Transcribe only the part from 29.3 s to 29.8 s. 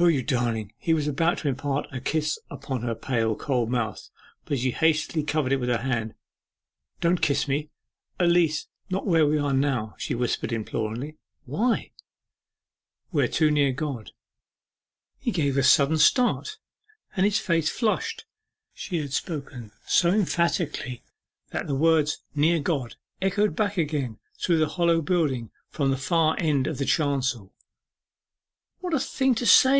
to say!